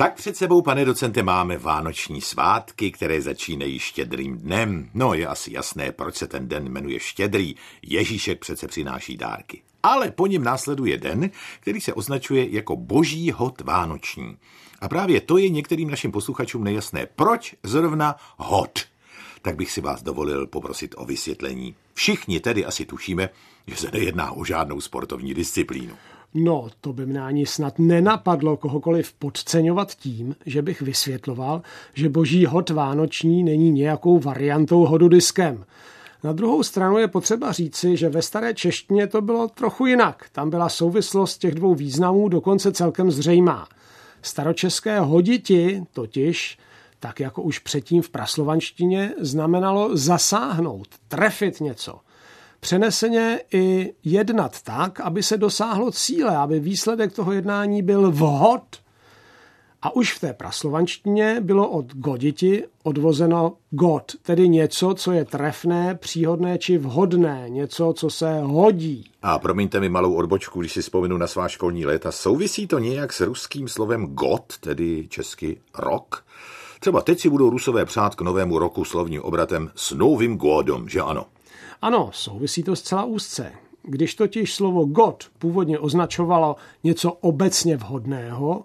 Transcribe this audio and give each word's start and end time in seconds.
Tak 0.00 0.14
před 0.14 0.36
sebou, 0.36 0.62
pane 0.62 0.84
docente, 0.84 1.22
máme 1.22 1.58
vánoční 1.58 2.20
svátky, 2.20 2.90
které 2.90 3.22
začínají 3.22 3.78
štědrým 3.78 4.38
dnem. 4.38 4.90
No, 4.94 5.14
je 5.14 5.26
asi 5.26 5.52
jasné, 5.52 5.92
proč 5.92 6.16
se 6.16 6.26
ten 6.26 6.48
den 6.48 6.68
jmenuje 6.68 7.00
štědrý. 7.00 7.56
Ježíšek 7.82 8.40
přece 8.40 8.68
přináší 8.68 9.16
dárky. 9.16 9.62
Ale 9.82 10.10
po 10.10 10.26
něm 10.26 10.44
následuje 10.44 10.98
den, 10.98 11.30
který 11.60 11.80
se 11.80 11.94
označuje 11.94 12.50
jako 12.50 12.76
boží 12.76 13.30
hod 13.30 13.60
vánoční. 13.60 14.36
A 14.80 14.88
právě 14.88 15.20
to 15.20 15.38
je 15.38 15.48
některým 15.48 15.90
našim 15.90 16.12
posluchačům 16.12 16.64
nejasné. 16.64 17.06
Proč 17.16 17.54
zrovna 17.62 18.16
hod? 18.36 18.78
Tak 19.42 19.56
bych 19.56 19.72
si 19.72 19.80
vás 19.80 20.02
dovolil 20.02 20.46
poprosit 20.46 20.94
o 20.98 21.04
vysvětlení. 21.04 21.74
Všichni 21.94 22.40
tedy 22.40 22.64
asi 22.64 22.84
tušíme, 22.84 23.30
že 23.66 23.76
se 23.76 23.90
nejedná 23.92 24.32
o 24.32 24.44
žádnou 24.44 24.80
sportovní 24.80 25.34
disciplínu. 25.34 25.96
No, 26.34 26.68
to 26.80 26.92
by 26.92 27.06
mě 27.06 27.20
ani 27.20 27.46
snad 27.46 27.78
nenapadlo 27.78 28.56
kohokoliv 28.56 29.12
podceňovat 29.12 29.94
tím, 29.94 30.36
že 30.46 30.62
bych 30.62 30.82
vysvětloval, 30.82 31.62
že 31.94 32.08
boží 32.08 32.46
hod 32.46 32.70
vánoční 32.70 33.44
není 33.44 33.70
nějakou 33.70 34.18
variantou 34.18 34.84
hodu 34.84 35.08
diskem. 35.08 35.64
Na 36.24 36.32
druhou 36.32 36.62
stranu 36.62 36.98
je 36.98 37.08
potřeba 37.08 37.52
říci, 37.52 37.96
že 37.96 38.08
ve 38.08 38.22
staré 38.22 38.54
češtině 38.54 39.06
to 39.06 39.22
bylo 39.22 39.48
trochu 39.48 39.86
jinak. 39.86 40.26
Tam 40.32 40.50
byla 40.50 40.68
souvislost 40.68 41.38
těch 41.38 41.54
dvou 41.54 41.74
významů 41.74 42.28
dokonce 42.28 42.72
celkem 42.72 43.10
zřejmá. 43.10 43.68
Staročeské 44.22 45.00
hoditi 45.00 45.84
totiž, 45.92 46.58
tak 47.00 47.20
jako 47.20 47.42
už 47.42 47.58
předtím 47.58 48.02
v 48.02 48.10
praslovanštině, 48.10 49.14
znamenalo 49.20 49.96
zasáhnout, 49.96 50.88
trefit 51.08 51.60
něco– 51.60 52.00
přeneseně 52.60 53.40
i 53.52 53.94
jednat 54.04 54.62
tak, 54.62 55.00
aby 55.00 55.22
se 55.22 55.36
dosáhlo 55.36 55.92
cíle, 55.92 56.36
aby 56.36 56.60
výsledek 56.60 57.12
toho 57.12 57.32
jednání 57.32 57.82
byl 57.82 58.10
vhod. 58.10 58.62
A 59.82 59.96
už 59.96 60.12
v 60.12 60.20
té 60.20 60.32
praslovanštině 60.32 61.40
bylo 61.40 61.68
od 61.70 61.94
goditi 61.94 62.64
odvozeno 62.82 63.52
god, 63.70 64.12
tedy 64.22 64.48
něco, 64.48 64.94
co 64.94 65.12
je 65.12 65.24
trefné, 65.24 65.94
příhodné 65.94 66.58
či 66.58 66.78
vhodné, 66.78 67.44
něco, 67.48 67.92
co 67.96 68.10
se 68.10 68.40
hodí. 68.40 69.10
A 69.22 69.38
promiňte 69.38 69.80
mi 69.80 69.88
malou 69.88 70.14
odbočku, 70.14 70.60
když 70.60 70.72
si 70.72 70.82
vzpomenu 70.82 71.16
na 71.16 71.26
svá 71.26 71.48
školní 71.48 71.86
léta. 71.86 72.12
Souvisí 72.12 72.66
to 72.66 72.78
nějak 72.78 73.12
s 73.12 73.20
ruským 73.20 73.68
slovem 73.68 74.06
god, 74.06 74.58
tedy 74.60 75.06
česky 75.08 75.60
rok? 75.78 76.24
Třeba 76.80 77.00
teď 77.00 77.20
si 77.20 77.28
budou 77.28 77.50
rusové 77.50 77.84
přát 77.84 78.14
k 78.14 78.20
novému 78.20 78.58
roku 78.58 78.84
slovním 78.84 79.22
obratem 79.22 79.70
s 79.74 79.92
novým 79.92 80.36
godom, 80.36 80.88
že 80.88 81.00
ano? 81.00 81.26
Ano, 81.82 82.10
souvisí 82.12 82.62
to 82.62 82.76
zcela 82.76 83.04
úzce. 83.04 83.52
Když 83.82 84.14
totiž 84.14 84.54
slovo 84.54 84.84
God 84.84 85.24
původně 85.38 85.78
označovalo 85.78 86.56
něco 86.84 87.12
obecně 87.12 87.76
vhodného, 87.76 88.64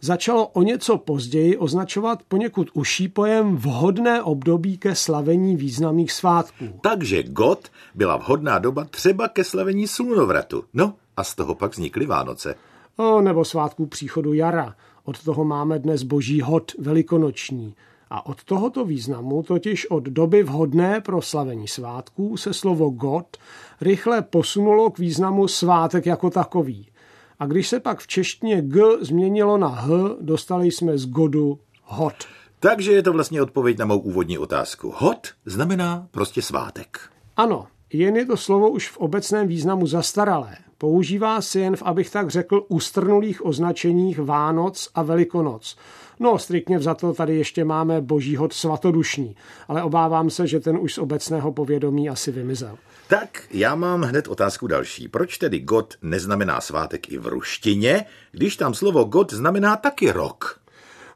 začalo 0.00 0.46
o 0.46 0.62
něco 0.62 0.98
později 0.98 1.56
označovat 1.56 2.22
poněkud 2.28 2.68
uší 2.74 3.08
pojem 3.08 3.56
vhodné 3.56 4.22
období 4.22 4.78
ke 4.78 4.94
slavení 4.94 5.56
významných 5.56 6.12
svátků. 6.12 6.64
Takže 6.82 7.22
God 7.22 7.68
byla 7.94 8.16
vhodná 8.16 8.58
doba 8.58 8.84
třeba 8.84 9.28
ke 9.28 9.44
slavení 9.44 9.86
slunovratu. 9.86 10.64
No 10.74 10.94
a 11.16 11.24
z 11.24 11.34
toho 11.34 11.54
pak 11.54 11.72
vznikly 11.72 12.06
Vánoce. 12.06 12.54
O, 12.96 13.20
nebo 13.20 13.44
svátků 13.44 13.86
příchodu 13.86 14.32
jara. 14.32 14.74
Od 15.04 15.24
toho 15.24 15.44
máme 15.44 15.78
dnes 15.78 16.02
boží 16.02 16.40
hod 16.40 16.72
velikonoční. 16.78 17.74
A 18.10 18.26
od 18.26 18.44
tohoto 18.44 18.84
významu, 18.84 19.42
totiž 19.42 19.90
od 19.90 20.04
doby 20.04 20.42
vhodné 20.42 21.00
pro 21.00 21.22
slavení 21.22 21.68
svátků, 21.68 22.36
se 22.36 22.54
slovo 22.54 22.90
God 22.90 23.36
rychle 23.80 24.22
posunulo 24.22 24.90
k 24.90 24.98
významu 24.98 25.48
svátek 25.48 26.06
jako 26.06 26.30
takový. 26.30 26.88
A 27.38 27.46
když 27.46 27.68
se 27.68 27.80
pak 27.80 28.00
v 28.00 28.06
češtině 28.06 28.62
G 28.62 28.82
změnilo 29.00 29.58
na 29.58 29.68
H, 29.68 29.88
dostali 30.20 30.70
jsme 30.70 30.98
z 30.98 31.06
godu 31.06 31.58
hod. 31.84 32.14
Takže 32.60 32.92
je 32.92 33.02
to 33.02 33.12
vlastně 33.12 33.42
odpověď 33.42 33.78
na 33.78 33.86
mou 33.86 33.98
úvodní 33.98 34.38
otázku. 34.38 34.94
Hod 34.96 35.28
znamená 35.46 36.08
prostě 36.10 36.42
svátek. 36.42 36.98
Ano, 37.36 37.66
jen 37.92 38.16
je 38.16 38.26
to 38.26 38.36
slovo 38.36 38.70
už 38.70 38.88
v 38.88 38.96
obecném 38.96 39.48
významu 39.48 39.86
zastaralé. 39.86 40.56
Používá 40.78 41.40
se 41.40 41.60
jen 41.60 41.76
v, 41.76 41.82
abych 41.82 42.10
tak 42.10 42.30
řekl, 42.30 42.64
ústrnulých 42.68 43.46
označeních 43.46 44.18
Vánoc 44.18 44.88
a 44.94 45.02
Velikonoc. 45.02 45.76
No, 46.20 46.38
striktně 46.38 46.78
vzato 46.78 47.14
tady 47.14 47.36
ještě 47.36 47.64
máme 47.64 48.00
boží 48.00 48.36
hod 48.36 48.52
svatodušní, 48.52 49.36
ale 49.68 49.82
obávám 49.82 50.30
se, 50.30 50.46
že 50.46 50.60
ten 50.60 50.78
už 50.78 50.94
z 50.94 50.98
obecného 50.98 51.52
povědomí 51.52 52.08
asi 52.08 52.32
vymizel. 52.32 52.78
Tak, 53.08 53.42
já 53.50 53.74
mám 53.74 54.02
hned 54.02 54.28
otázku 54.28 54.66
další. 54.66 55.08
Proč 55.08 55.38
tedy 55.38 55.60
God 55.60 55.94
neznamená 56.02 56.60
svátek 56.60 57.12
i 57.12 57.18
v 57.18 57.26
ruštině, 57.26 58.04
když 58.32 58.56
tam 58.56 58.74
slovo 58.74 59.04
God 59.04 59.32
znamená 59.32 59.76
taky 59.76 60.10
rok? 60.10 60.59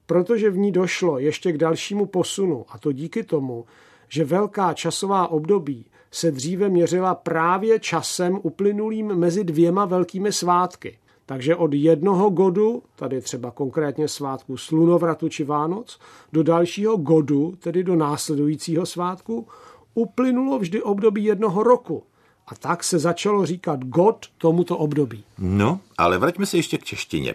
Protože 0.06 0.50
v 0.50 0.58
ní 0.58 0.72
došlo 0.72 1.18
ještě 1.18 1.52
k 1.52 1.58
dalšímu 1.58 2.06
posunu, 2.06 2.64
a 2.68 2.78
to 2.78 2.92
díky 2.92 3.22
tomu, 3.22 3.64
že 4.08 4.24
velká 4.24 4.74
časová 4.74 5.28
období 5.28 5.86
se 6.10 6.30
dříve 6.30 6.68
měřila 6.68 7.14
právě 7.14 7.80
časem 7.80 8.38
uplynulým 8.42 9.06
mezi 9.06 9.44
dvěma 9.44 9.84
velkými 9.84 10.32
svátky. 10.32 10.98
Takže 11.26 11.56
od 11.56 11.74
jednoho 11.74 12.30
godu, 12.30 12.82
tady 12.96 13.20
třeba 13.20 13.50
konkrétně 13.50 14.08
svátku 14.08 14.56
slunovratu 14.56 15.28
či 15.28 15.44
Vánoc, 15.44 15.98
do 16.32 16.42
dalšího 16.42 16.96
godu, 16.96 17.54
tedy 17.58 17.84
do 17.84 17.96
následujícího 17.96 18.86
svátku, 18.86 19.46
uplynulo 19.94 20.58
vždy 20.58 20.82
období 20.82 21.24
jednoho 21.24 21.62
roku. 21.62 22.02
A 22.46 22.54
tak 22.54 22.84
se 22.84 22.98
začalo 22.98 23.46
říkat 23.46 23.84
god 23.84 24.26
tomuto 24.38 24.78
období. 24.78 25.24
No, 25.38 25.80
ale 25.98 26.18
vraťme 26.18 26.46
se 26.46 26.56
ještě 26.56 26.78
k 26.78 26.84
češtině. 26.84 27.34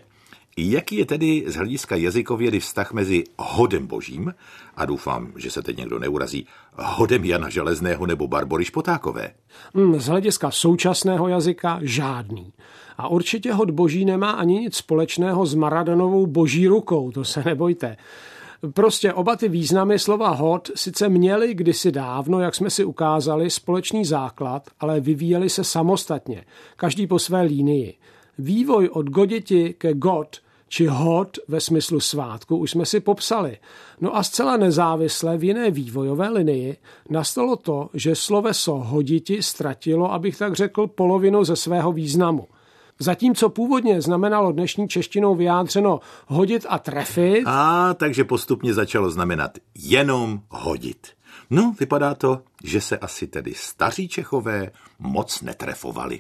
Jaký 0.62 0.96
je 0.96 1.06
tedy 1.06 1.44
z 1.48 1.56
hlediska 1.56 1.96
jazykovědy 1.96 2.60
vztah 2.60 2.94
mezi 2.94 3.24
hodem 3.38 3.88
božím 3.88 4.34
a 4.76 4.86
doufám, 4.86 5.34
že 5.36 5.52
se 5.52 5.62
teď 5.62 5.78
někdo 5.78 6.00
neurazí, 6.00 6.46
hodem 6.74 7.26
Jana 7.26 7.50
Železného 7.50 8.06
nebo 8.06 8.28
Barbory 8.28 8.66
Špotákové? 8.66 9.32
Hmm, 9.76 10.00
z 10.00 10.06
hlediska 10.06 10.52
současného 10.52 11.28
jazyka 11.28 11.80
žádný. 11.82 12.54
A 12.98 13.08
určitě 13.08 13.54
hod 13.54 13.72
boží 13.72 14.06
nemá 14.06 14.32
ani 14.32 14.54
nic 14.54 14.76
společného 14.76 15.46
s 15.46 15.56
Maradonovou 15.56 16.28
boží 16.28 16.68
rukou, 16.68 17.12
to 17.12 17.24
se 17.24 17.44
nebojte. 17.46 17.98
Prostě 18.74 19.14
oba 19.14 19.36
ty 19.36 19.50
významy 19.50 20.00
slova 20.00 20.30
hod 20.30 20.72
sice 20.76 21.10
měly 21.10 21.54
kdysi 21.54 21.92
dávno, 21.92 22.40
jak 22.40 22.56
jsme 22.56 22.70
si 22.70 22.84
ukázali, 22.84 23.50
společný 23.50 24.06
základ, 24.06 24.70
ale 24.80 25.00
vyvíjeli 25.00 25.50
se 25.50 25.64
samostatně, 25.64 26.46
každý 26.76 27.08
po 27.08 27.20
své 27.20 27.42
línii. 27.42 27.98
Vývoj 28.38 28.90
od 28.90 29.10
goditi 29.10 29.76
ke 29.78 29.94
god 29.94 30.38
či 30.70 30.86
hod 30.86 31.38
ve 31.48 31.62
smyslu 31.62 32.00
svátku 32.00 32.58
už 32.58 32.72
jsme 32.72 32.86
si 32.86 33.00
popsali. 33.00 33.58
No 34.02 34.18
a 34.18 34.24
zcela 34.24 34.58
nezávisle 34.58 35.38
v 35.38 35.44
jiné 35.44 35.72
vývojové 35.72 36.30
linii 36.30 36.78
nastalo 37.10 37.56
to, 37.56 37.90
že 37.94 38.16
sloveso 38.16 38.76
hoditi 38.76 39.44
ztratilo, 39.44 40.14
abych 40.14 40.38
tak 40.38 40.56
řekl, 40.56 40.88
polovinu 40.88 41.44
ze 41.44 41.56
svého 41.56 41.92
významu. 41.92 42.48
Zatímco 43.00 43.50
původně 43.50 44.02
znamenalo 44.02 44.52
dnešní 44.52 44.88
češtinou 44.88 45.36
vyjádřeno 45.36 46.00
hodit 46.28 46.66
a 46.70 46.80
trefit. 46.80 47.44
A 47.46 47.94
takže 47.94 48.24
postupně 48.24 48.74
začalo 48.74 49.12
znamenat 49.12 49.58
jenom 49.76 50.42
hodit. 50.50 51.08
No, 51.50 51.74
vypadá 51.80 52.14
to, 52.14 52.42
že 52.64 52.82
se 52.82 52.98
asi 52.98 53.28
tedy 53.28 53.54
staří 53.54 54.08
Čechové 54.08 54.72
moc 55.00 55.42
netrefovali. 55.42 56.20